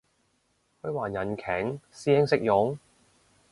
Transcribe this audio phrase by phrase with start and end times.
[0.81, 1.79] 虛幻引擎？
[1.93, 2.75] 師兄識用？